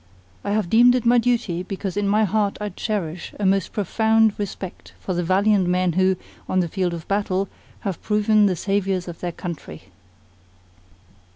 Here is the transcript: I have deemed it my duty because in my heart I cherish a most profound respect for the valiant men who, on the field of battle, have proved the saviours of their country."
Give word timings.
I 0.43 0.49
have 0.53 0.67
deemed 0.71 0.95
it 0.95 1.05
my 1.05 1.19
duty 1.19 1.61
because 1.61 1.95
in 1.95 2.07
my 2.07 2.23
heart 2.23 2.57
I 2.59 2.69
cherish 2.69 3.35
a 3.39 3.45
most 3.45 3.71
profound 3.71 4.33
respect 4.39 4.93
for 4.99 5.13
the 5.13 5.23
valiant 5.23 5.67
men 5.67 5.91
who, 5.93 6.17
on 6.49 6.59
the 6.59 6.67
field 6.67 6.95
of 6.95 7.07
battle, 7.07 7.47
have 7.81 8.01
proved 8.01 8.27
the 8.47 8.55
saviours 8.55 9.07
of 9.07 9.19
their 9.19 9.31
country." 9.31 9.83